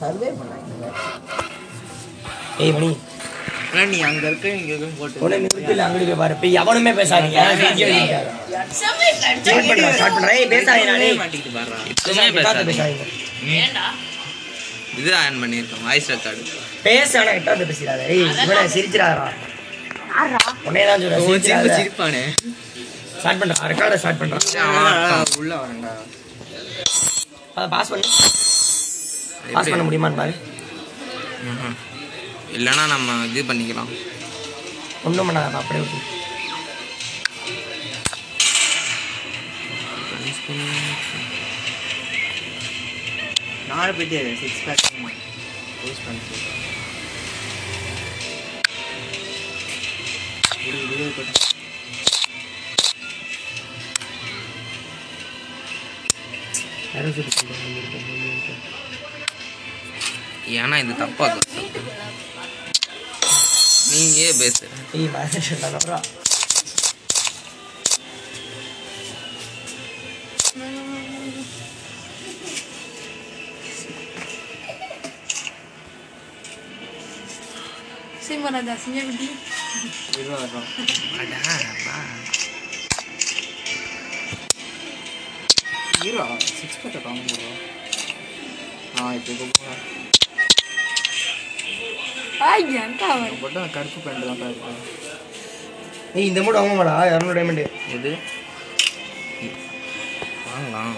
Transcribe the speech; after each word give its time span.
Survey 0.00 0.28
பண்ணாங்க. 0.38 0.88
ஏய் 2.64 2.72
மணி. 2.76 2.90
நீ 3.92 3.98
அங்க 4.08 4.24
இருக்க 4.28 4.46
இங்க 4.58 4.70
இருக்க 4.74 4.86
போட்டு 5.00 5.22
உடனே 5.24 5.38
நிறுத்தில 5.44 5.84
அங்கடி 5.86 6.04
போய் 6.10 6.20
பாரு 6.22 6.34
போய் 6.42 6.58
எவனுமே 6.60 6.92
பேசாதீங்க. 6.98 7.38
ஸ்டார்ட் 8.78 9.68
பண்றேன் 9.70 9.94
ஸ்டார்ட் 9.96 10.16
பண்றேன் 10.16 10.36
ஏய் 10.40 10.50
பேசாதீங்க 10.54 10.90
நானே. 10.92 11.08
மாட்டிக்கிட்டு 11.22 11.52
பாடுறா 11.56 11.78
எதுவுமே 11.92 12.30
பேசாத 12.38 12.62
பேசாதீங்க. 12.70 13.04
இது 15.00 15.10
ஆன் 15.22 15.40
பண்ணியிருக்கோம் 15.42 15.84
வாய்ஸ் 15.88 16.10
ரெக்கார்டு 16.14 16.42
பேச 16.86 17.10
ஆனா 17.20 17.32
எட்டாவது 17.40 17.68
பேசிடாத. 17.70 18.00
ஏய் 18.14 18.24
இவனை 18.44 18.62
சிரிச்சிடாதடா. 18.76 19.28
உடனே 20.68 20.84
தான் 20.90 21.02
சொல்றேன் 21.02 21.76
சிரிப்பானே. 21.78 22.24
ஸ்டார்ட் 23.20 23.40
பண்றான் 23.42 23.62
ரெக்கார்ட 23.72 23.96
ஸ்டார்ட் 24.02 24.20
பண்றான் 24.22 24.44
உள்ள 25.42 25.52
வரேன்டா. 25.62 25.92
அதை 27.56 27.66
பாஸ் 27.74 27.90
பண்ணு. 27.92 28.10
பாஸ் 29.56 29.70
பண்ண 29.72 29.84
முடியுமான்னு 29.88 30.20
பாரு. 30.20 30.34
இல்லைன்னா 32.58 32.84
நம்ம 32.94 33.16
இது 33.30 33.42
பண்ணிக்கலாம். 33.50 33.90
ஒன்றும் 35.08 35.28
பண்ணாத 35.28 35.58
அப்படியே 35.62 35.82
விட்டு 35.84 36.16
நாலு 43.70 43.92
போயிட்டு 43.96 44.18
சிக்ஸ் 44.42 44.62
பேக் 44.66 44.84
யூஸ் 45.86 46.00
ஏன்னா 60.58 60.76
இது 60.82 60.94
தப்பா 61.02 61.26
நீங்க 63.90 64.30
பேசு 64.40 64.64
ஏய் 64.98 65.10
மேரேஜ் 65.14 65.52
பண்ணா 65.64 66.00
Simona 78.28 78.60
dah 78.60 78.76
senyum 78.76 79.08
di. 79.10 79.28
இரு 86.00 86.16
வர்றோம். 86.18 86.40
இரு, 86.40 86.54
six 86.60 86.72
pack 86.82 86.94
அ 86.94 87.02
காணும் 87.04 87.26
bro. 87.28 87.48
ஆ, 88.96 89.02
இப்போ 89.16 89.32
போட்டா 93.42 93.62
கருப்பு 93.74 93.98
பேண்ட் 94.04 94.26
தான் 94.30 94.50
இருக்கு 94.50 94.72
ஏய் 96.16 96.28
இந்த 96.28 96.40
மூட 96.44 96.56
வாங்கமாடா 96.58 96.94
இரநூறு 97.08 97.36
டைமண்டு 97.38 97.64
எது? 97.96 98.12
வாங்கலாம். 100.46 100.94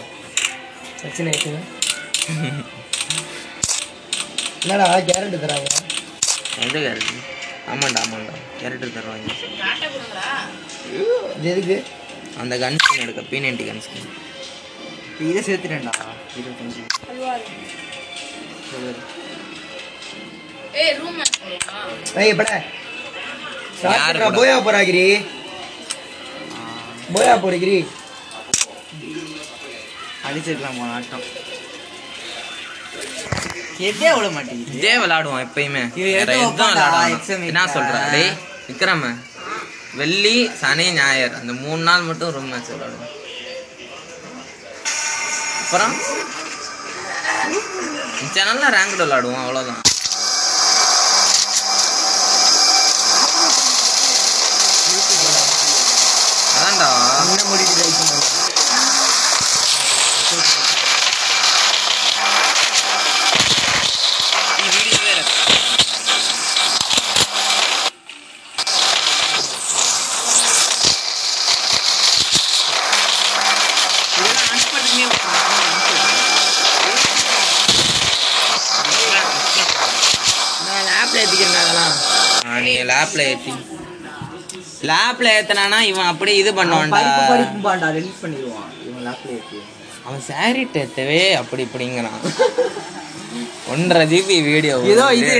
பிரச்சனை 1.00 1.30
ஆயிடுச்சுங்க 1.30 1.60
என்னடா 4.62 4.86
கேரண்ட் 5.08 5.42
தராங்க. 5.44 5.68
எந்த 6.64 6.76
கேரட்? 6.84 7.10
ஆமாண்டா 7.72 8.00
ஆமாண்டா. 8.04 8.34
கேரட் 8.60 8.96
தருவாங்க. 8.98 9.28
இது 11.36 11.50
எதுக்கு? 11.54 11.76
அந்த 12.42 12.54
கன்ஸ்கின் 12.64 13.04
எடுக்க 13.04 13.22
பி 13.30 13.40
நைன்டி 13.44 13.64
கன்ஸ்கின் 13.70 14.08
இப்போ 14.08 14.29
இதை 15.28 15.40
சேர்த்துட்டேன்டா. 15.46 15.92
இருபத்தஞ்சு. 16.38 16.82
ஏய் 22.22 22.36
பட 22.38 22.50
கூட? 23.82 24.26
போயா 24.38 24.56
போறாகிரி 24.66 25.04
போயா 27.14 27.34
போறகிரி 27.44 27.76
அடிச்சிருக்கலாம் 30.28 30.78
போன 30.80 30.90
ஆட்டம். 30.96 31.24
எதே 33.88 34.08
விட 34.16 34.26
மாட்டேங்குது. 34.36 34.74
இதே 34.78 34.92
எப்பயுமே. 35.44 35.82
என்ன 36.22 36.34
இருக்கா? 36.42 36.68
சொல்ற? 37.76 37.94
டேய் 38.14 38.32
விக்ரம. 38.68 39.04
வெள்ளி 40.00 40.36
சனி 40.60 40.86
ஞாயிறு. 40.98 41.34
அந்த 41.40 41.52
மூணு 41.62 41.82
நாள் 41.88 42.06
மட்டும் 42.10 42.32
ரூம் 42.36 42.50
மேட்ச் 42.52 42.70
விளையாடுவோம் 42.74 43.16
அப்புறம்? 45.70 45.94
சேனலில் 48.28 48.58
நாள்ல 48.60 48.74
ரேங்க்டு 48.74 49.04
அவ்வளோதான் 49.40 49.80
அதான்டா. 56.52 56.88
என்ன 57.22 57.42
ட்ரை 57.70 57.90
பண்ணுங்க 57.90 58.26
நீ 64.56 64.66
வீடியோவே 64.68 65.14
இதெல்லாம் 74.12 74.48
அனுப்பிட்டுமே 74.50 75.06
நான் 80.66 80.86
லேப்ல 80.88 81.20
ஏத்திக்கிறேன் 81.20 81.60
அதெல்லாம் 81.60 81.94
நீ 82.66 82.72
லேப்ல 83.10 83.22
ஏத்தி. 83.32 83.52
லேப்ல 84.88 85.28
ஏத்தனானா 85.38 85.78
இவன் 85.90 86.10
அப்படியே 86.10 86.36
இது 86.42 86.50
பண்ணுவான்டா. 86.58 87.00
பாண்டா 87.66 87.88
ரிலீஸ் 87.96 88.22
பண்ணிடுவான். 88.22 88.70
இவன் 88.88 89.04
லேப்ல 89.08 89.30
ஏற்றி 89.38 89.58
அவன் 90.06 90.22
சாரிட் 90.28 90.78
ஏத்தவே 90.82 91.22
அப்படி 91.40 91.62
இப்படிங்கிறான். 91.68 92.20
ஒன்றரை 93.74 94.04
ஜிபி 94.12 94.36
வீடியோ 94.50 94.76
ஏதோ 94.94 95.06
இது. 95.22 95.36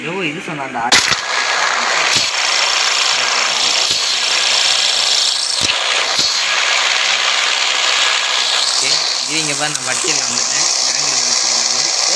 ஏதோ 0.00 0.12
இது 0.30 0.40
சொன்னான்டா. 0.50 0.84
இது 9.28 9.40
இங்க 9.42 9.54
பாரு 9.58 9.72
நான் 9.74 9.88
வட்டியில் 9.88 10.22
வந்துட்டேன் 10.26 10.66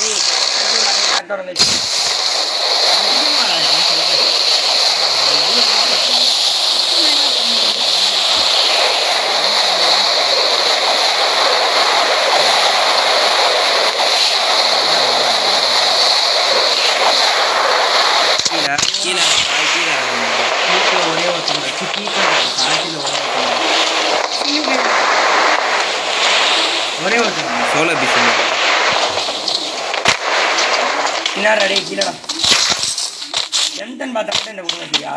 ஏய் 0.00 0.22
காட்ட 1.10 1.34
வந்துச்சு 1.40 1.68
கீழே 18.48 18.74
கீழே 19.02 19.22
இறங்கு, 19.22 19.64
கீழே 19.72 19.92
இறங்கு. 19.94 20.44
வீட்டில் 20.68 21.06
ஒரே 21.12 21.24
ஒருத்தங்க 21.32 21.68
கீழே 21.78 22.10
காட்டில் 22.60 22.98
ஒரே 23.00 23.16
ஒருத்தங்க 23.16 23.52
ஒரே 27.04 27.18
ஒருத்தங்க 27.24 27.52
சோலோ 27.72 27.94
பிசினி 28.02 28.32
பின்னாடி 31.44 31.64
டேய் 31.70 31.82
கீழடா 31.88 32.12
எந்தன் 33.82 34.14
பார்த்தா 34.14 34.50
இந்த 34.52 34.62
மாட்டியா 34.70 35.12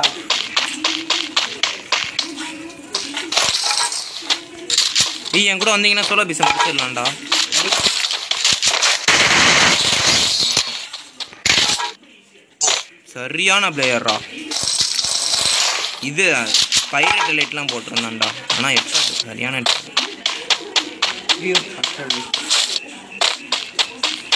நீ 5.31 5.42
என் 5.46 5.62
கூட 5.62 5.72
வந்தீங்கன்னா 5.74 6.06
சோலோ 6.10 6.25
பிசன் 6.30 6.50
முடிச்சிடலாம்டா 6.50 7.06
சரியான 13.07 13.69
பிளேயர்ரா 13.72 14.16
இது 16.04 16.25
பைரட் 16.92 17.31
லைட்லாம் 17.38 17.72
போட்டிருந்தான்டா. 17.72 18.28
ஆனால் 18.56 18.75
எக்ஸ்ட்ரா 18.75 19.01
சரியான 19.24 19.56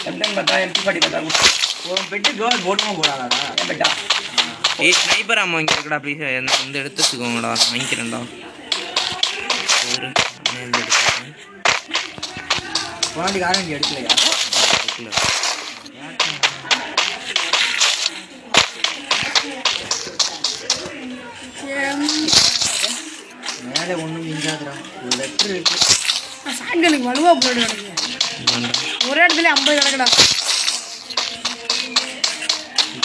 எந்தன் 0.10 0.36
பார்த்தா 0.38 0.56
எம்பி 0.63 0.81
பாட்டி 0.86 1.01
பார்த்தா 1.01 1.21
ஒரு 1.89 2.01
பெட்டு 2.12 2.31
கோல் 2.39 2.63
போட்டுமா 2.66 2.92
போடாதாடா 2.98 3.39
பெட்டா? 3.69 3.88
ஏய் 4.86 4.95
ஸ்னைப்பர் 5.00 5.42
அம்மா 5.44 5.60
இங்கே 5.62 5.75
இருக்குடா 5.75 6.00
ப்ளீஸ் 6.04 6.22
இந்த 6.66 6.78
எடுத்து 6.81 7.01
வச்சுக்கோங்கடா 7.04 7.51
வாங்கிக்கிறேன்டா. 7.63 8.22
ஒரு 9.88 10.07
நான் 10.45 10.63
இந்த 10.66 10.78
எடுத்துக்கிறேன் 10.81 11.36
போனாடி 13.13 13.42
ஆரஞ்சு 13.50 13.75
எடுக்கலையா? 13.78 14.13
எடுக்கல. 14.75 15.10
மேலே 23.68 23.94
ஒன்றும் 24.04 24.25
மிஞ்சாதுடா 24.27 24.74
ஒரு 24.98 25.16
லெட்ரு 25.19 25.50
இருக்கு. 25.54 25.77
சாயங்காலுக்கு 26.60 27.10
வலுவா 27.10 27.31
போட்டு 27.36 27.62
கிடக்கு 27.62 27.89
ஒரே 29.10 29.22
இடத்துல 29.25 29.51
ஐம்பது 29.54 29.77
கிடக்குடா. 29.80 30.07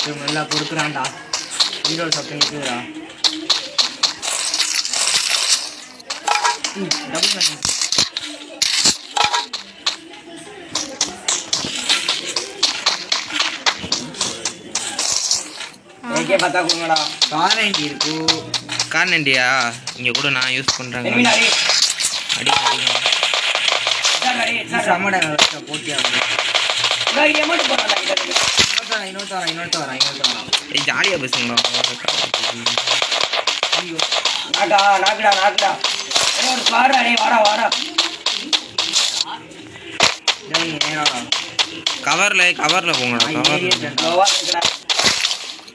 இப்போ 0.08 0.18
நல்லா 0.20 0.42
கொடுக்குறான்டா 0.50 1.04
ஹீரோ 1.86 2.06
சத்தம் 2.16 2.38
இருக்குதுடா 2.38 2.76
டபுள் 7.06 7.32
மேன் 7.36 7.62
ஏகே 16.18 16.36
பார்த்தா 16.42 16.60
கொடுங்கடா. 16.62 16.96
காரண்டி 17.32 17.82
இருக்கு. 17.88 18.12
கார்னண்டியா 18.92 19.46
இங்கே 19.98 20.12
கூட 20.18 20.28
நான் 20.36 20.52
யூஸ் 20.56 20.74
டேய் 21.06 21.50
அடி 22.38 22.52
இதாடா. 24.60 24.84
சமட 24.88 25.16
போட்டியா? 25.68 25.98
இருக்கு. 28.98 29.10
இன்னொருத்த 29.10 29.34
வரேன் 29.36 29.50
இன்னொருத்த 29.52 29.78
வரேன் 29.80 29.98
இன்னொருத்த 29.98 30.22
வரேன் 30.24 30.52
ஏய் 30.72 31.18
பேசுங்களா 31.18 31.56
ஐயோ 33.78 33.96
நாக்கா 34.60 34.78
நாக்குடா 35.02 35.32
நாக்குடா 35.36 35.70
ஏய், 36.38 36.50
ஒரு 36.52 36.62
பாடுறா 36.70 37.00
டேய் 37.00 37.18
வாடா 37.22 37.38
வாடா 37.46 37.66
டேய் 40.50 40.72
நேராடா 40.84 41.20
கவரில் 42.06 42.46
கவரில் 42.58 42.98
போங்கடா 42.98 43.26
கவரில் 43.38 43.76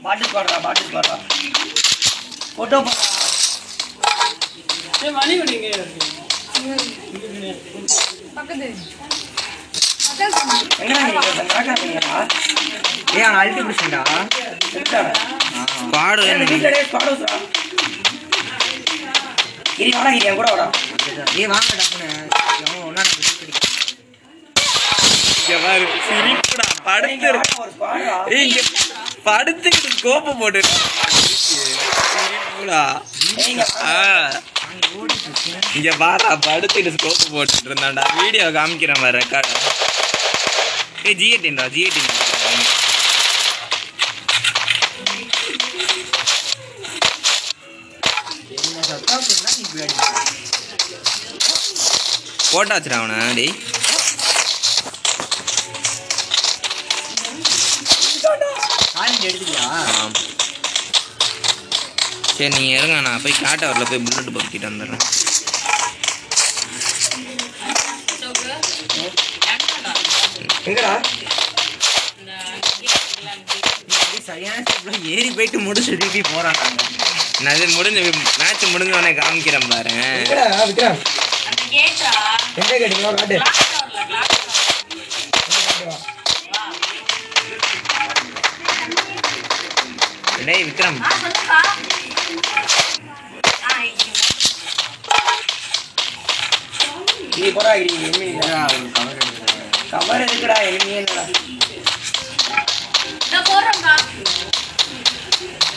பாட்டில் 0.03 0.33
பாடுறா 0.33 0.57
பாட்டில் 0.59 0.93
பாடுறா 0.93 1.17
போட்டோ 2.55 2.79
போடுறா 2.79 3.07
பக்கத்து 4.93 5.09
பக்கத்து 5.17 5.47
எங்கடா 5.49 5.49
நீங்க 5.51 5.67
நாக்கா 10.11 11.73
நீங்கடா 11.81 12.15
அழுத்தி 13.39 13.61
பிடிச்சிட்டா 13.61 14.01
செத்தாடா 14.67 15.11
ஸ்குவாடு 15.73 16.21
வாடா 16.23 16.45
கிரி 19.75 19.89
என் 20.23 20.37
கூட 20.39 20.47
வாடா 20.51 20.67
வாங்க 21.47 21.71
சிரிப்புடா 26.07 26.65
இங்க 28.39 28.59
படுத்துக்கிட்டு 29.25 29.89
கோப்பை 30.03 30.33
போட்டு 30.35 30.61
சிரிப்புடா 32.13 32.81
இங்க 35.75 35.91
பாரா 35.99 36.31
படுத்துட்டு 36.45 36.91
ஸ்கோப் 36.95 37.23
போட்டுட்டு 37.33 37.69
இருந்தான்டா. 37.69 38.03
வீடியோ 38.17 38.45
காமிக்கிறேன் 38.57 39.01
பாரு 39.03 39.19
ரெக்கார்டு 39.19 39.51
ஏய் 41.09 41.17
ஜிஎட்டின்டா 41.19 41.65
ஜிஎட்டின். 41.75 42.09
போட்டாச்சுடா 52.51 52.97
அவனை 53.01 53.17
டேய். 53.39 53.53
சரி 62.35 62.49
நீங்க 62.57 62.73
இருங்க 62.77 62.99
நான் 63.07 63.21
போய் 63.23 63.41
காட்டவரில் 63.43 63.89
போய் 63.91 64.03
புல்லட் 64.05 64.35
பக்கிட்டு 64.37 64.69
வந்துடுறேன். 64.69 65.03
எங்கடா? 70.67 70.93
சரியான 74.27 74.63
ஏறி 75.13 75.29
போயிட்டு 75.29 75.59
முடிச்சு 75.59 75.91
திருப்பி 75.93 76.21
போறான் 76.25 76.59
நாங்க 76.59 76.81
நான் 77.45 77.55
இது 77.57 77.67
முடிஞ்ச 77.77 77.99
மேட்ச் 78.41 78.65
முடிஞ்ச 78.73 78.91
உடனே 78.91 79.11
காமிக்கிறேன் 79.19 79.69
பாரு. 79.71 79.93
விக்ரம் 80.69 80.99
எங்க 82.59 82.73
கேட்டீங்களா 82.73 83.13
காட்டு. 83.13 83.37
டேய் 90.45 90.65
விக்ரம். 90.67 90.99
நீ 97.35 97.49
போடா 97.55 97.71
கிரி 97.75 97.93
எனிமி 97.99 98.27
ஏடா, 98.37 98.61
ஒரு 98.67 99.11
கவர் 99.91 100.23
எடுக்கிறேன் 100.23 100.23
கவர் 100.23 100.23
எதுக்குடா 100.23 100.57
எனிமியே 100.67 100.99
இல்லடா 100.99 101.25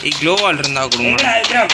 ஏய் 0.03 0.15
க்ளோவால் 0.17 0.59
இருந்தா 0.59 0.81
கொடுங்க. 0.85 1.11
விக்ரம்? 1.37 1.73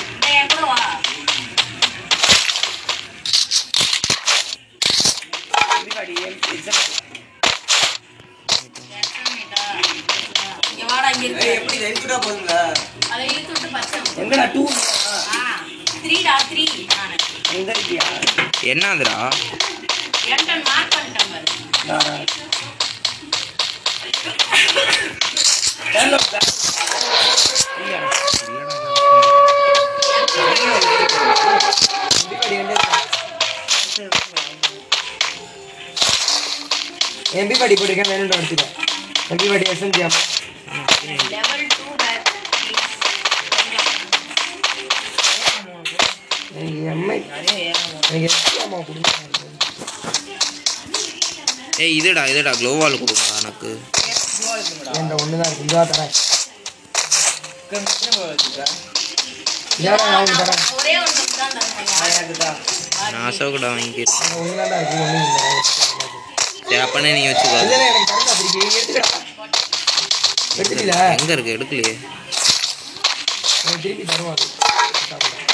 எதுக்காடி 5.76 6.16
எப்படி 11.54 11.78
ரைட்டுடா 11.84 12.18
போதுங்க? 12.18 12.54
எங்கடா 14.22 14.46
டூ 14.54 14.64
எங்க 17.52 17.72
இருக்கியா? 17.72 18.06
என்னதுடா? 18.66 19.18
நானா 21.88 22.14
டவுன்லோட் 25.94 26.28
பேக் 26.32 26.50
இல்லையா 27.78 28.02
எம்பி 37.34 37.56
பாடி 37.56 37.76
போட்டிருக்கேன் 37.76 38.12
வேணும்னு 38.12 38.38
எடுத்துக்க 38.38 38.66
எம்பி 39.32 39.48
பாடி 39.52 39.72
எஸ்என்ஜி 39.74 40.02
எனக்கு 46.54 46.80
எம்ஐ 46.92 47.18
எனக்கு 48.08 48.26
எஸ்டி 48.28 48.58
அம்மா 48.64 48.80
கொடுங்க 48.82 49.51
ஏய் 51.82 51.96
இதுடா 52.00 52.24
இதுடா 52.32 52.52
க்ளோவால் 52.60 53.00
கொடுங்கடா 53.02 53.36
எனக்கு. 53.42 53.70
இந்த 55.00 55.14
ஒன்று 55.22 55.38
தான் 55.40 55.50
இருக்கு. 55.50 55.68
இதா 55.68 55.82
தரேன் 55.92 56.14
நான் 63.12 63.26
அசோகடா 63.30 63.70
வாங்கிக்கிறேன் 63.72 64.18
சரி 66.64 66.82
அப்பனே 66.84 67.10
நீ 67.16 67.22
வச்சுக்கோ. 67.28 67.58
எங்க 71.14 71.34
இருக்கு? 71.36 71.56
எடுக்கலையே. 71.56 71.94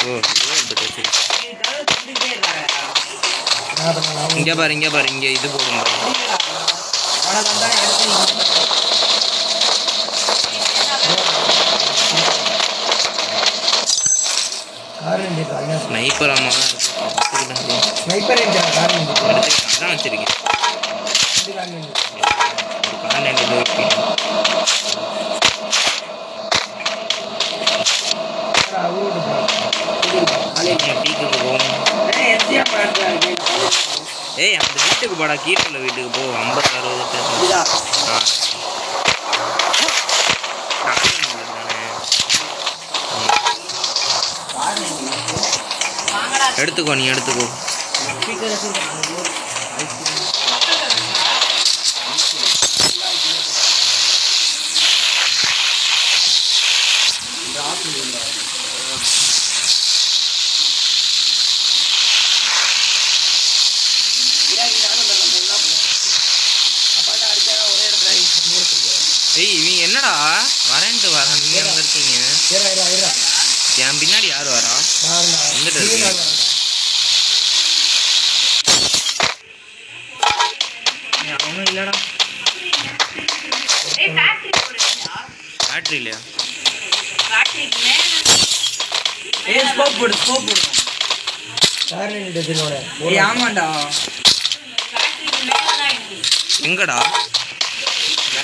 ஓ 0.04 0.18
எடுத்து 0.52 0.76
வச்சிருக்கேன். 0.76 1.24
இங்க 4.38 4.52
பாரு 4.56 4.74
இங்க 4.74 4.90
பாரு 4.90 5.08
இங்க 5.14 5.28
இது 5.30 5.48
அதான் 5.50 5.62
ஸ்னைப்பர் 15.86 16.32
பார்த்துக்கிட்டேன். 16.32 17.96
ஸ்னைப்பர். 18.00 18.42
அதான் 19.76 19.92
வச்சிருக்கேன். 19.94 20.34
ஏய் 34.38 34.58
அந்த 34.58 34.76
வீட்டுக்கு 34.82 35.16
போடா. 35.16 35.36
கீழே 35.38 35.78
வீட்டுக்கு 35.78 36.12
போ. 36.12 36.24
ஐம்பது 36.38 36.70
அறுபது. 36.74 38.18
எடுத்துக்கோ 46.60 46.94
நீ 46.96 47.06
எடுத்துக்கோ 47.10 47.48
வந்துட்டு 70.90 71.10
வரேன் 71.14 71.42
நீங்க 71.44 71.60
வந்துருக்கீங்க 71.66 72.14
இருடா 72.50 72.70
இருடா 72.70 72.86
இருடா 72.88 73.12
என் 73.80 74.00
பின்னாடி 74.00 74.28
யார் 74.28 74.50
வரா. 74.50 74.74
அவனும் 81.38 81.68
இல்லடா. 81.70 81.94
பேட்டரி 85.64 85.98
இல்லையா? 86.00 86.20
ஏய் 89.50 89.68
ஸ்கோப் 89.70 89.98
போடு 90.00 90.16
ஸ்கோப் 90.22 90.48
போடு? 90.48 90.64
ஏய் 93.10 93.24
ஆமாண்டா. 93.28 93.66
எங்கடா? 96.68 96.98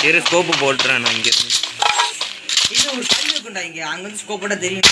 இரு 0.07 0.19
ஸ்கோப்பு 0.25 0.53
போட்டுறேன் 0.61 1.03
நான் 1.03 1.15
இங்கிருந்து 1.17 1.51
இது 2.73 2.85
ஒரு 2.91 3.03
கல் 3.07 3.29
இருக்குண்டா 3.29 3.61
இங்க. 3.67 3.81
அங்க 3.91 4.05
வந்து 4.05 4.21
ஸ்கோப் 4.21 4.41
போட்டா 4.41 4.57
தெரியும் 4.57 4.87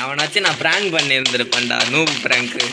அவனாச்சும் 0.01 0.45
நான் 0.45 0.59
பிராங்க் 0.59 0.93
பண்ணியிருந்திருப்பேன்டா 0.95 1.77
நூ 1.89 2.01
பிராங்க்கு 2.23 2.63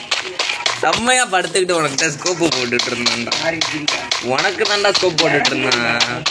செம்மையா 0.82 1.24
படுத்துக்கிட்டு 1.32 1.76
உனக்கிட்ட 1.78 2.06
ஸ்கோப்பு 2.14 2.46
போட்டுட்டு 2.54 2.88
இருந்தான்டா. 2.90 3.32
உனக்கு 4.32 4.62
தான்டா 4.70 4.90
ஸ்கோப் 4.96 5.20
போட்டுட்டு 5.20 5.50
இருந்தான். 5.50 6.24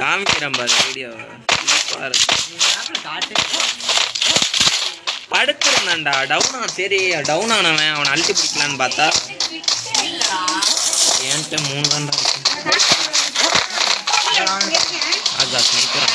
காமிக்கிறேன் 0.00 0.56
பாரு 0.58 0.74
வீடியோ 0.86 1.10
பாரு. 1.92 2.16
படுத்திருந்தான்டா. 5.32 6.14
டவுன் 6.32 6.54
ஆன 6.58 6.68
சரி 6.78 7.00
டவுன் 7.30 7.54
ஆனவன் 7.56 7.92
அவனை 7.94 8.10
அழுத்தி 8.14 8.32
பிடிக்கலான்னு 8.32 8.80
பார்த்தா 8.84 9.06
என்கிட்ட 11.30 11.56
மூணு 11.68 11.86
தான்டா 11.94 12.14
இருக்கு. 12.16 12.42
ஸ்னீக்கர் 15.68 16.08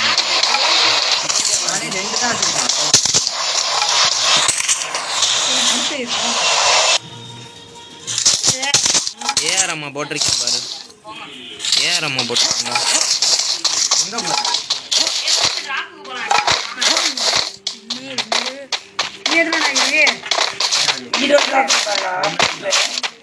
ரெண்டு 1.98 2.17
தான் 2.24 2.90
அம்மா 9.81 9.93
போட்டிருக்கேன் 9.95 10.41
பாரு. 10.41 10.59
ஏஆர் 11.83 12.07
அம்மா 12.07 12.21
போட்டிருக்காங்க 12.23 13.81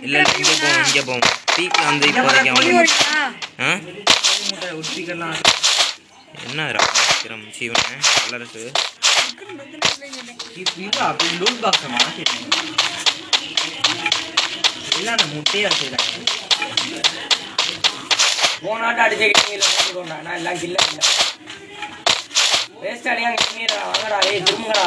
இல்லை 0.05 0.21
இங்கே 0.33 0.53
போவோம் 0.53 0.85
இங்கே 0.85 1.03
போவோம் 1.03 1.25
டீக்கு 1.51 1.81
வந்து 1.85 2.07
இப்போதைக்கு 2.11 2.51
அவன் 2.51 3.27
என்ன 6.45 6.67
ராசிரம் 6.77 7.45
சிவன் 7.57 7.85
கலருக்கு 8.21 8.65
இப்போ 10.83 11.03
அப்படி 11.05 11.29
செய்யறாங்க 15.79 16.48
போனாட்டம் 18.63 19.05
அடிச்ச 19.05 19.25
கிட்னியில 19.29 19.65
போட்டுக்கோண்டா. 19.67 20.17
நான் 20.27 20.39
எல்லாம் 20.41 20.61
கில்ல 20.63 20.79
இல்ல. 20.87 21.01
waste 22.83 23.07
அடியாங்க 23.13 23.39
கிட்னியில. 23.41 23.75
வாங்கடா, 23.85 24.19
ஏய், 24.29 24.43
திரும்புங்கடா. 24.43 24.85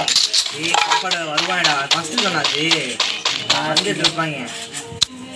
ஏய் 0.58 0.76
சாப்பாடு 0.82 1.18
வருவாங்கடா 1.32 1.74
ஃபஸ்ட்டு 1.92 2.24
சொன்னாது 2.26 2.62
நான் 3.50 3.68
வந்துட்டு 3.70 4.02
இருப்பாங்க 4.04 4.38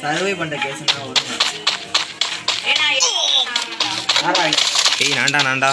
சர்வே 0.01 0.33
பண்ணுற 0.39 0.57
கேஸ்னா 0.63 0.95
வருவேன்? 1.01 1.41
ஏய் 4.99 5.15
நான்டா 5.17 5.39
நான்டா 5.47 5.69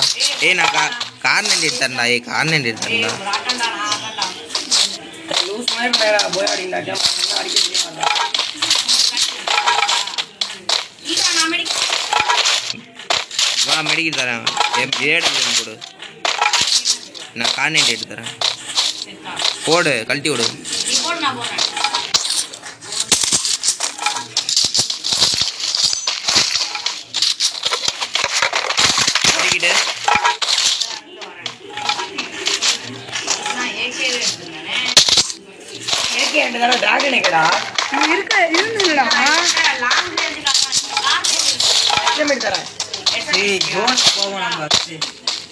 ஏய் 0.47 0.57
நான் 0.59 0.73
கா 0.77 0.85
கார் 1.25 1.49
நண்டி 1.49 1.69
எடுத்தேன்டா 1.69 2.05
ஏய் 2.13 2.25
கார் 2.29 2.51
நண்டி 2.53 2.71
எடுத்தேன்டா 2.73 3.13
லூஸ் 5.47 5.71
மாதிரி 5.73 5.93
போய் 6.35 6.51
அடிங்கடா. 6.53 6.97
வா 13.73 13.81
மெடிக்கல் 13.91 14.21
தரேன். 14.21 14.47
என் 14.81 14.95
ஏடல் 15.11 15.37
கொடு 15.59 15.75
நான் 17.41 17.73
நண்டி 17.75 17.93
எடுத்து 17.93 18.15
தரேன். 18.15 18.33
போடு 19.67 19.93
கழட்டி 20.09 20.31
விடு. 20.31 20.47
ஏய் 43.53 43.65
ஜோன் 43.71 43.97
போவோம் 44.17 44.43
நம்ம 44.43 44.59
ஃபஸ்ட்டு 44.61 44.97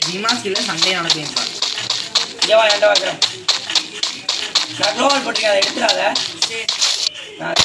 விமாஸ்கில் 0.09 0.67
சண்டே 0.69 0.93
நடக்கும் 0.99 1.25
இப்போ 1.27 1.43
இங்க 2.43 2.55
வா, 2.59 2.65
என்கிட்ட 2.67 2.89
வைக்கிறேன். 2.91 3.19
நான் 4.81 5.25
போட்டிருக்கேன், 5.25 5.51
அதை 5.51 5.61
எடுத்துடாத. 5.61 6.01
நான். 7.41 7.57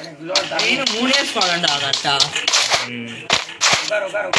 எனக்கு 0.00 0.22
தரணும். 0.50 0.66
ஏய் 0.68 0.92
மூணே 0.94 1.20
ஸ்குவாடா 1.30 1.54
கரெக்டா 1.76 2.14
உட்காரு, 3.76 4.30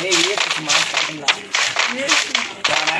ஏய், 0.00 0.16
VSS 0.18 0.56
மாஸ் 0.66 0.88
காட்டுங்களா? 0.90 1.30
வாடா. 2.60 2.98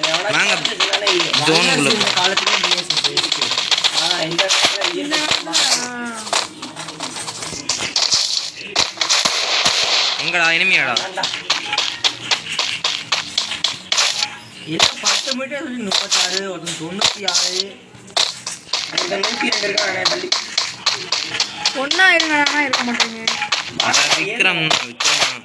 எவனா 0.00 0.28
வாங்க. 0.28 0.52
காட்டுறதுனால 0.52 1.04
இது. 1.10 1.28
ஜோனுக்குள்ள 1.40 1.90
இந்த 1.92 2.08
காலத்துல 2.14 2.52
பிஎஸ்எஸ் 2.62 3.10
இருக்கு 3.12 3.44
ஆ, 3.96 4.22
இந்த 4.22 4.42
இடத்துல 4.46 4.82
VSS 4.90 5.40
மாஸ் 5.46 5.64
எங்கடா 10.20 10.46
இனிமையாடா 10.52 10.94
வேண்டாம். 11.00 11.32
இல்லை 14.66 14.88
பத்து 15.00 15.30
மீட்டர் 15.38 15.64
சொல்லி 15.64 15.82
ஒருத்தன் 16.54 16.78
தொண்ணூற்றி 16.80 17.22
ஆறு 17.32 17.62
தள்ளி 19.10 20.28
ஒன்னா 21.82 22.04
இருங்கடா 22.16 22.58
இருக்க 22.66 22.82
மாட்டீங்க. 22.88 23.20
விக்ரம் 24.18 24.60
விக்ரம். 24.82 25.40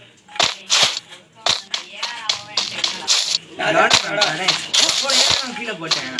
கீழே 5.57 5.73
போட்டேன்? 5.73 6.11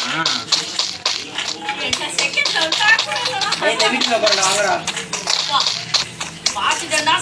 இந்த 3.70 3.86
வீட்டுல 3.94 4.16
பாருடா 4.24 4.46
வாங்கடா. 4.48 4.76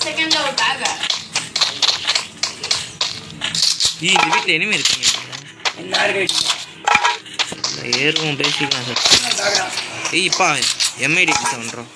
செகண்ட்ல 0.05 0.39
ஒரு 0.43 0.53
பேக் 0.61 0.85
ஈ 4.01 4.09
இந்த 4.09 4.25
வீட்டில் 4.33 4.55
இனிமே 4.57 4.75
இருக்கீங்க. 4.77 5.05
என்ன? 5.81 6.03
இருக்கு 6.07 6.56
ஏறுவோம் 7.99 8.39
பேசிக்கலாம் 8.39 8.87
சார். 8.87 9.71
ஏய் 10.11 10.23
இப்பா 10.23 10.47
எம்ஐடி 10.99 11.33
பண்ணுறோம் 11.43 11.89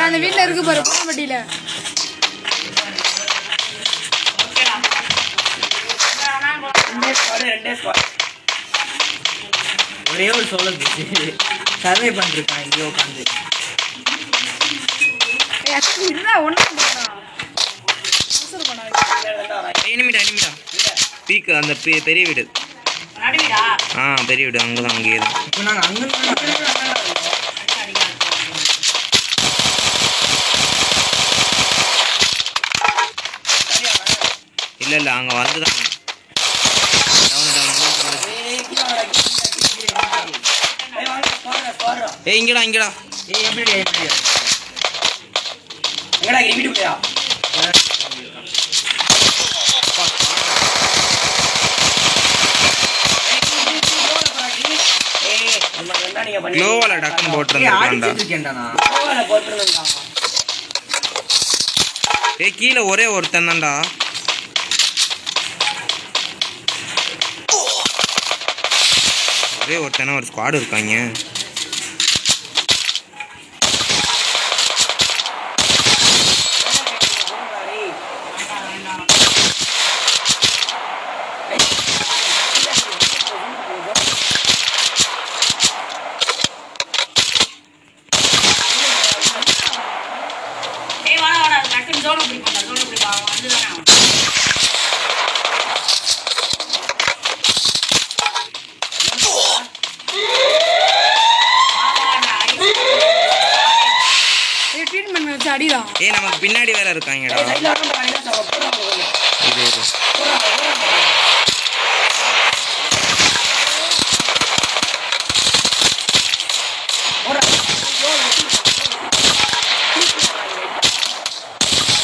அந்த 0.00 0.18
வீட்டில் 0.18 0.44
இருக்கு 0.44 0.62
பாரு 0.62 0.80
பூனப்பட்டியில் 0.82 1.38
ஒரே 10.10 10.26
ஒரு 10.30 10.44
சோழ 10.46 10.68
சர்வே 11.82 12.08
பண்ணிருக்கான் 12.10 12.64
இங்கே 12.64 12.82
உட்காந்து 12.82 13.24
ஒன்றும் 16.40 17.17
எனிமிடா 19.30 20.20
எனிமிடா 20.22 20.50
பீக்கு 21.28 21.52
அந்த 21.58 21.72
பெரிய 22.06 22.22
வீடு. 22.28 22.44
ஆ 23.98 24.04
பெரிய 24.28 24.44
வீடு. 24.46 24.58
அங்கே 24.64 24.82
தான் 24.82 24.96
அங்கேயே 24.96 25.18
தான். 25.18 25.34
இப்போ 25.48 25.62
நாங்கள் 25.62 25.86
அங்கே 25.88 26.06
இல்லை 34.82 34.96
இல்லை 35.00 35.12
அங்கே 35.14 35.34
வந்து 35.36 35.60
தான் 35.60 35.76
ஏய் 42.26 42.38
இங்கடா 42.40 42.62
இங்கடா. 42.66 42.88
ஏய் 43.30 43.46
எப்படி 43.48 43.72
எப்படி 43.74 44.08
எங்கடா 46.20 46.40
வீட்டுக்குள்ளயா 46.48 46.94
ஏய் 55.28 55.60
நம்ம 55.76 55.90
என்ன 55.90 55.90
நீங்க 55.90 55.92
பண்ணி 55.94 56.07
க்ளோவால் 56.18 56.94
டக்குன்னு 57.02 57.34
போட்டுருந்தாண்டா 57.34 58.10
ஏய் 62.40 62.56
கீழே 62.58 62.80
ஒரே 62.90 63.06
ஒருத்தன் 63.14 63.48
தான்டா. 63.48 63.72
ஒரே 69.60 69.76
ஒருத்தனா 69.82 70.16
ஒரு 70.18 70.28
ஸ்குவாடு 70.28 70.60
இருக்காங்க 70.60 70.94
ஏய் 91.06 91.20
வாடா 91.22 91.38
வாடா 91.42 91.58
டக்குன்னு 91.66 92.04
ஜோன் 92.06 92.22
பிடிப்பா 92.22 92.52
ஜோன் 92.60 92.82
பிடிப்பா 92.82 93.10
அவன் 93.12 93.30
வந்து 93.32 93.48
தானே 93.50 93.68
அவன் 93.68 93.86
இது 104.70 104.84
ட்ரீட்மெண்ட் 104.90 105.30
வச்சு 105.30 105.50
அடிதான் 105.54 105.86
ஏய் 106.02 106.14
நமக்கு 106.16 106.38
பின்னாடி 107.00 107.24
வேற 107.24 107.34
இருக்காங்கடா 107.34 107.36
ஏய் 107.38 107.48
சைடுல 107.50 107.68
வரணும் 107.70 107.94
பாருங்க 107.94 108.20
சாவ 108.26 108.42
போறா 108.50 108.68
போறா 108.76 109.06
இது 109.48 109.62
இது. 109.62 109.82
போறா 110.10 110.36
போறா 110.48 110.72
போறா 110.82 111.02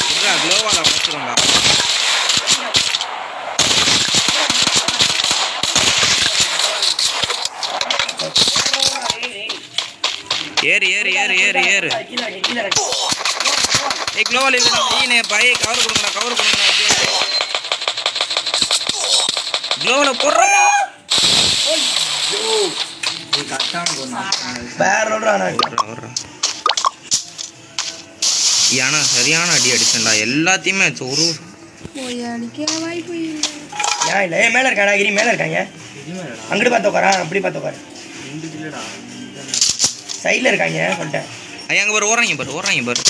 இருடா 0.07 0.33
க்ளோவால் 0.41 0.81
வச்சிருந்தா 0.83 1.35
ஏறு 10.65 10.87
ஏறு 10.91 11.09
ஏறு 11.15 11.35
ஏறு 11.41 11.61
ஏறு 11.69 11.89
கீழே 12.01 12.23
இறக்கு, 12.23 12.39
கீழே 12.47 12.61
இறக்கு. 12.61 12.83
ஏய் 14.15 14.27
க்ளோவால் 14.29 14.57
பை 15.31 15.45
கவர் 15.55 15.83
கொடுங்கடா 15.83 16.11
கவர் 16.15 16.35
கொடுங்கடா 16.35 16.67
க்ளோவில் 19.79 20.19
போடுறா 20.21 20.49
ஏன்னா 28.81 28.99
சரியான 29.13 29.49
அடி 29.57 29.69
அடிச்சேன்டா. 29.73 30.13
எல்லாத்தையுமே 30.25 30.85
ஒரு 31.07 31.25
வாய்ப்பு 32.83 33.15
ஏன் 34.13 34.23
இல்லை? 34.25 34.39
மேலே 34.55 34.67
இருக்காடா 34.69 34.93
கிரி 34.99 35.11
மேலே 35.17 35.29
இருக்காங்க. 35.33 35.59
அங்கிட்டு 36.49 36.71
பார்த்து 36.73 36.89
உட்காரா? 36.91 37.11
அப்படி 37.23 37.39
பார்த்து 37.45 37.61
உட்காரு. 37.61 37.77
சைடில் 40.23 40.49
இருக்காங்க 40.51 40.79
சொல்லிட்டேன். 40.99 41.27
ஐயா 41.69 41.81
அங்கே 41.83 41.93
பாரு 41.95 42.09
ஓடுறாங்க 42.11 42.35
பாரு 42.41 42.55
ஓடுறாங்க 42.57 42.83
பாரு. 42.89 43.01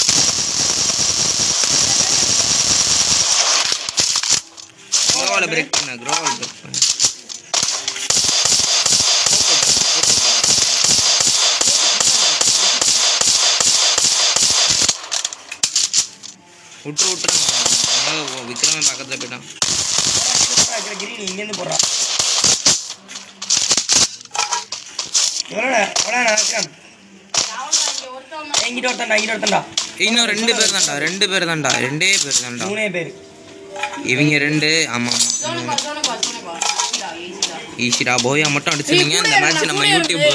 க்ளோவால் 5.37 5.51
பிரேக் 5.51 5.71
பண்ண 5.71 5.93
க்ளோவால் 6.01 6.35
பிரேக் 6.37 6.59
பண்ண 6.59 6.75
விட்டு 16.83 17.05
விட்டுறாங்க 17.05 17.43
விக்ரமே 18.49 18.81
பக்கத்தில் 18.81 19.19
போயிட்டான். 19.21 19.45
இங்கேருந்து 21.25 21.55
இன்னும் 30.05 30.29
ரெண்டு 30.31 30.51
பேர் 30.57 30.73
தான்டா 30.75 30.95
ரெண்டு 31.05 31.25
பேர் 31.31 31.49
தான்டா 31.49 31.71
ரெண்டே 31.85 32.09
பேர் 32.23 32.41
தான்டா. 32.41 32.65
மூணே 32.69 32.87
பேர். 32.95 33.11
இவங்க 34.05 34.37
ரெண்டு 34.43 34.69
ஆமா. 34.95 35.11
ஆமா 35.49 35.73
ஜோனுக்கு 35.75 35.83
ஜோனுக்கு 35.83 36.15
ஜோனுக்கு 36.17 36.51
ஈஸிடா 36.77 37.09
ஈஸிடா 37.23 37.57
ஈஷிரா 37.85 38.13
போயா 38.25 38.47
மட்டும் 38.55 38.73
அடிச்சிருந்தீங்க 38.75 39.17
இந்த 39.21 39.37
மேட்ச் 39.43 39.69
நம்ம 39.71 39.85
யூடியூப் 39.89 40.25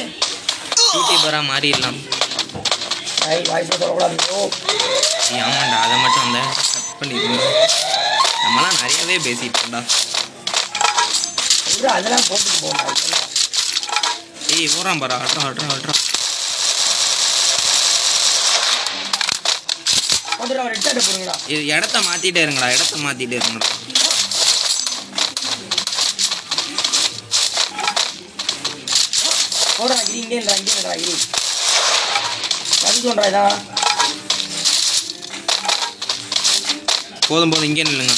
யூடியூபரா 0.95 1.41
மாறிடலாம் 1.51 1.99
ஆமாண்டா 5.41 5.79
அதை 5.81 5.97
மட்டும் 5.99 6.25
அந்த 6.27 6.39
கட் 6.93 7.15
நம்மலாம் 8.45 8.79
நிறையவே 8.79 9.17
பேசிட்டோம்டா. 9.27 9.81
அதெல்லாம் 11.93 12.27
போட்டுட்டு 12.29 12.59
போகணும் 12.63 12.97
ஏய் 14.55 14.73
போறான் 14.73 15.01
பாரா 15.03 15.17
அட்ரா 15.25 15.43
அட்ரா 15.51 15.67
அட்ரா 15.75 15.95
போட்டுட்டு 15.95 16.09
அவர் 16.09 16.89
எடுத்தாட்டு 18.41 19.59
போடுங்கடா 20.07 20.30
இது 20.43 21.61
இடத்த 21.73 21.99
மாத்திட்டே 22.01 22.43
இருங்கடா 22.45 22.69
இடத்த 22.75 22.97
மாத்திட்டே 22.99 23.39
இருங்கடா. 23.41 23.69
கிரி 30.03 30.19
இங்கே 30.21 30.39
கிரி 30.39 31.13
இதா. 33.29 33.45
போதும் 37.29 37.51
போதும் 37.51 37.67
இங்கே 37.67 37.83
நில்லுங்க. 37.83 38.15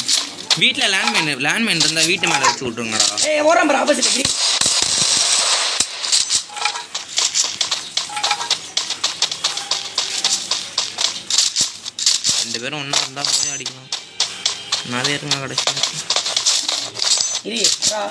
வீட்டில் 0.59 0.93
லேண்ட்மைன் 0.95 1.43
லேண்ட்மைன் 1.45 1.83
இருந்தால் 1.83 2.09
வீட்டு 2.11 2.27
மேலே 2.29 2.45
வச்சு 2.47 2.65
விட்ருங்கடா 2.67 3.07
ஓடுறான் 3.43 3.69
பாரு 3.69 3.81
ஆப்போசிட் 3.83 4.11
கிரி 4.13 4.25
ரெண்டு 12.55 12.63
பேரும் 12.63 12.81
ஒன்றா 12.81 12.99
இருந்தால் 13.03 13.29
போய் 13.31 13.53
அடிக்கலாம். 13.53 13.91
நாளே 14.93 15.13
இருங்க 15.15 15.37
கடைசி 15.39 15.65
கிரி 17.45 17.59
வரா 17.61 18.03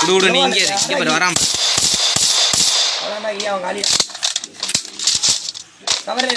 விடு 0.00 0.12
விடு 0.14 0.28
நீ 0.34 0.40
இங்கே 0.44 0.60
இரு. 0.60 0.74
இங்கே 0.82 0.96
பாரு 0.98 1.14
வராம. 1.14 1.34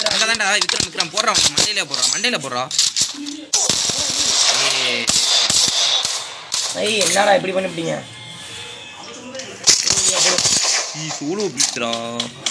அங்கே 0.07 0.25
தான்டா 0.29 0.47
விக்ரம் 0.55 0.86
விக்ரம். 0.86 1.12
போடுறான் 1.13 1.39
மண்டையில 1.47 1.84
போடுறான் 1.89 2.12
மண்டையில 2.13 2.39
போடுறான் 2.43 2.71
ஐய் 6.81 7.01
என்னடா 7.05 7.31
இப்படி 7.38 7.53
பண்ணிவிட்டீங்க 7.53 7.95
ஈ 10.97 11.10
சோலோ 11.17 11.45
பீச்சுடா 11.55 11.89
போயா 11.91 12.10
வா 12.12 12.19
வெளியே 12.38 12.50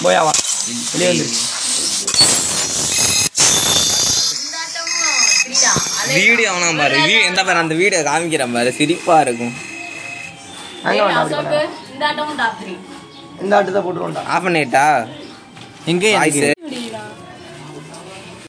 வந்துரு 0.00 1.26
இந்த 4.36 4.56
ஆட்டமும் 4.58 5.16
ஃப்ரீடா 5.34 5.72
அது 6.00 6.12
வீடியோ 6.20 6.50
வேணாம் 6.52 6.78
பாரு. 6.78 6.96
வீ- 7.08 7.24
எந்த 7.24 7.40
பாரு 7.44 7.58
அந்த 7.58 7.74
வீடியோ 7.74 8.00
காமிக்கிறேன் 8.02 8.52
பாரு. 8.52 8.70
சிரிப்பா 8.72 9.20
இருக்கும். 9.20 9.54
அங்கே. 10.84 11.00
இந்த 11.92 12.04
ஆட்டமும் 12.08 12.36
டாப் 12.36 12.58
த்ரீ 12.60 12.74
இந்த 13.42 13.56
ஆட்டு 13.56 13.72
தான் 13.72 13.84
போட்டுருவோம்டா 13.86 14.22
ஆஃப் 14.28 14.46
பண்ணிட்டா 14.46 14.86
எங்கே. 15.86 16.10